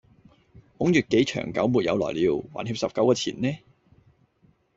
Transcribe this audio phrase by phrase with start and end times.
[0.79, 2.43] 孔乙己長久沒有來了。
[2.55, 3.55] 還欠十九個錢呢